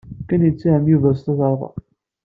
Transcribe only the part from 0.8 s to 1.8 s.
Yuba s tukerḍa.